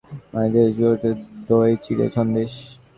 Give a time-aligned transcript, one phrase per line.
[0.31, 1.17] মালীদের জুটত
[1.47, 2.51] দই চিঁড়ে সন্দেশ।